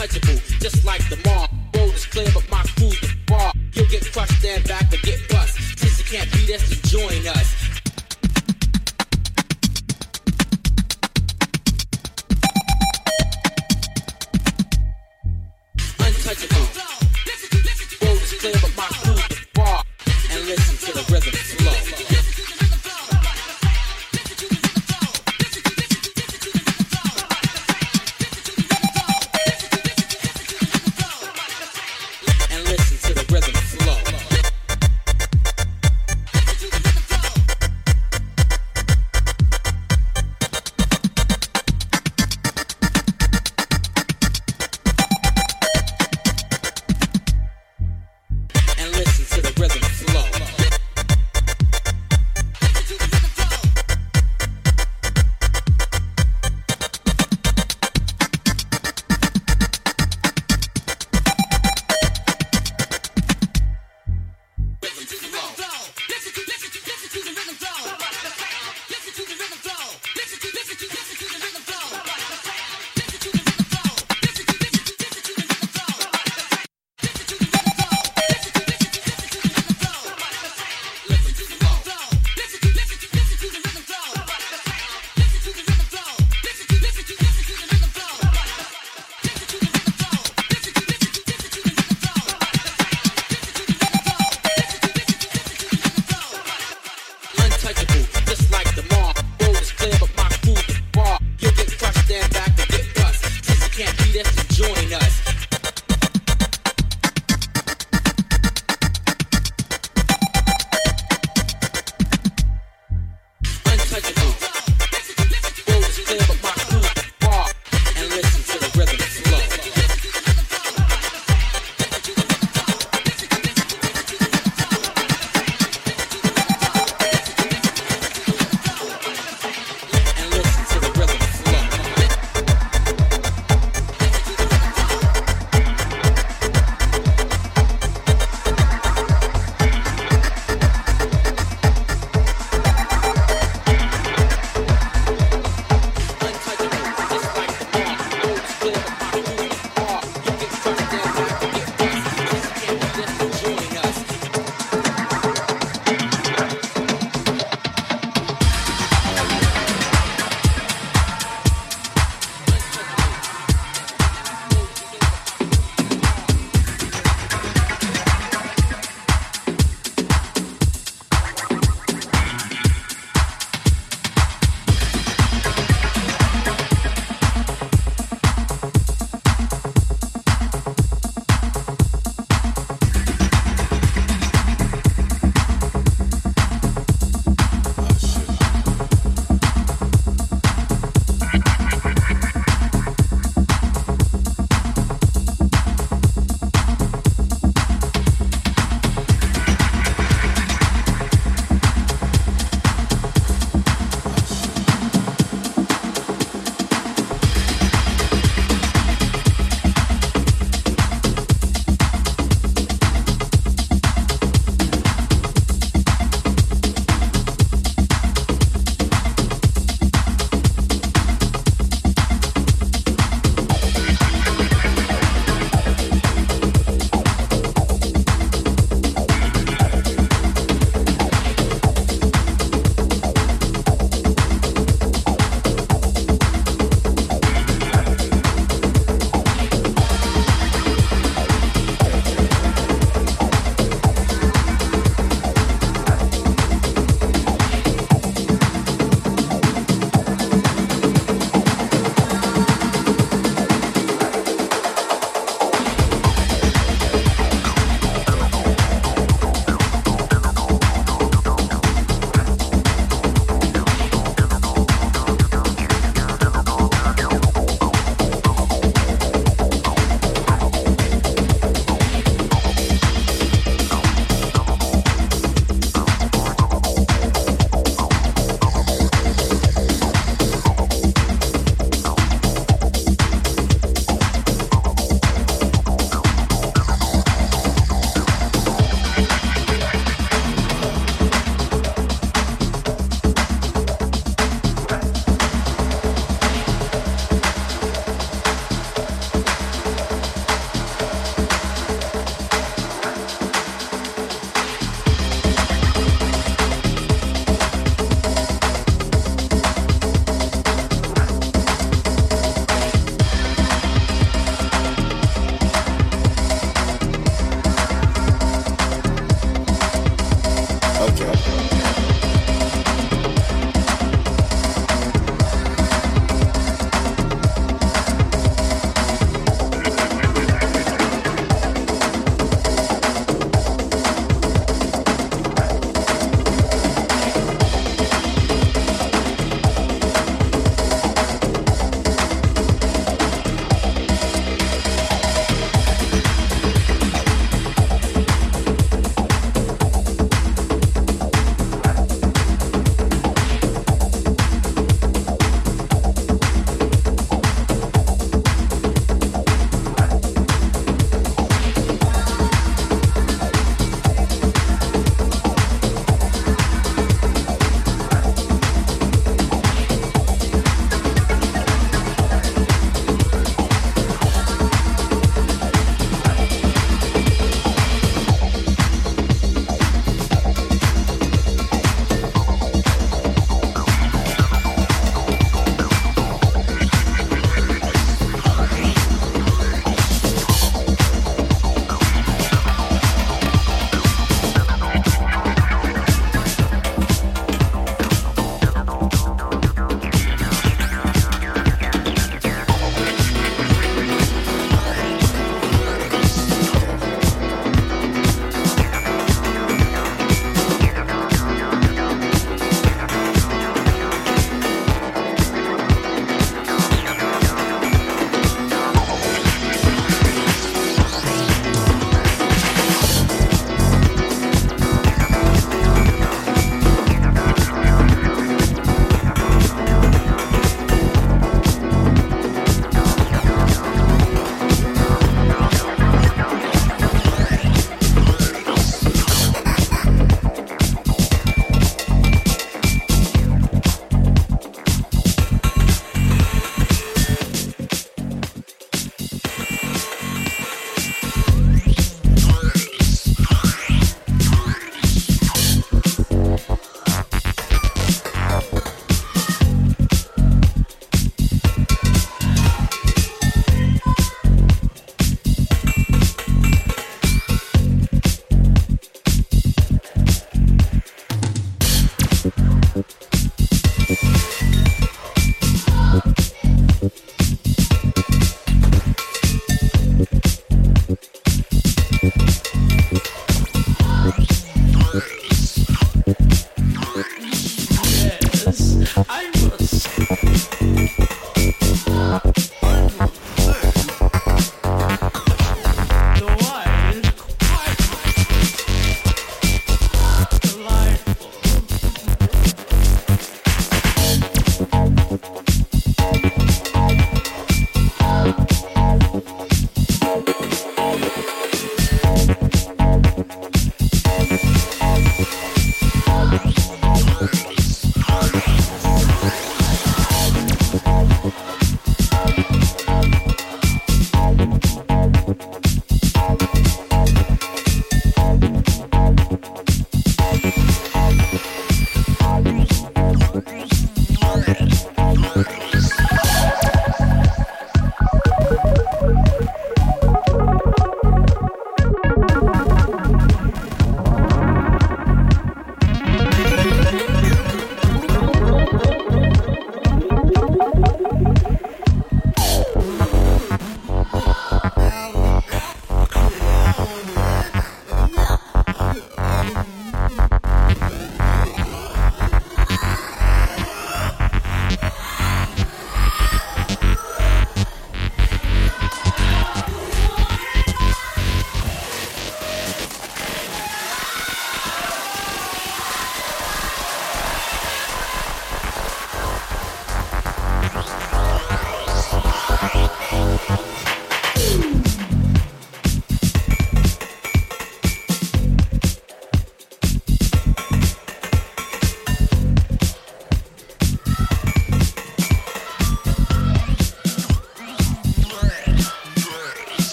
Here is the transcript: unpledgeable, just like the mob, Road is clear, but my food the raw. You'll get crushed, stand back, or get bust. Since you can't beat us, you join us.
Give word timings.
unpledgeable, 0.00 0.40
just 0.60 0.84
like 0.84 1.06
the 1.10 1.16
mob, 1.28 1.50
Road 1.76 1.94
is 1.94 2.06
clear, 2.06 2.26
but 2.32 2.48
my 2.50 2.62
food 2.62 2.96
the 3.02 3.10
raw. 3.30 3.52
You'll 3.74 3.86
get 3.86 4.10
crushed, 4.12 4.38
stand 4.40 4.66
back, 4.66 4.92
or 4.92 4.96
get 4.98 5.20
bust. 5.28 5.58
Since 5.78 5.98
you 5.98 6.18
can't 6.18 6.32
beat 6.32 6.50
us, 6.54 6.70
you 6.70 6.76
join 6.98 7.26
us. 7.28 7.59